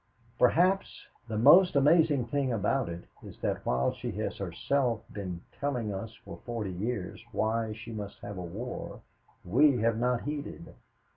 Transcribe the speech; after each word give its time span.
Perhaps 0.39 1.05
the 1.27 1.37
most 1.37 1.75
amazing 1.75 2.25
thing 2.25 2.51
about 2.51 2.89
it 2.89 3.03
is 3.21 3.37
that 3.41 3.63
while 3.67 3.93
she 3.93 4.11
has 4.13 4.35
herself 4.39 5.03
been 5.13 5.41
telling 5.59 5.93
us 5.93 6.15
for 6.25 6.39
forty 6.43 6.71
years 6.73 7.23
why 7.31 7.71
she 7.73 7.91
must 7.91 8.17
have 8.21 8.39
a 8.39 8.41
war, 8.41 9.01
we 9.45 9.77
have 9.77 9.99
not 9.99 10.21
heeded. 10.23 10.73